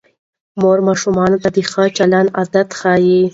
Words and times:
مور 0.61 0.77
ماشومانو 0.87 1.37
ته 1.43 1.49
د 1.55 1.57
ښه 1.71 1.83
چلند 1.97 2.29
عادتونه 2.37 2.75
ښيي 2.79 3.21